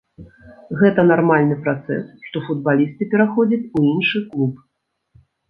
[0.79, 4.53] Гэта нармальны працэс, што футбалісты пераходзяць у іншы клуб.